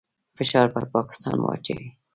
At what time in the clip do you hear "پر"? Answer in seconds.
0.73-0.83